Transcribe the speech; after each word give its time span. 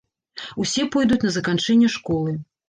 Усе 0.63 0.85
пойдуць 0.95 1.19
на 1.27 1.33
заканчэнне 1.37 1.91
школы. 1.99 2.35